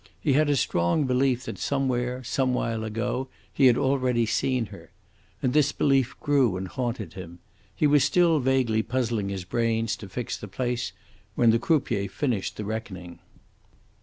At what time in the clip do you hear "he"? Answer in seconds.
0.19-0.33, 3.53-3.67, 7.75-7.85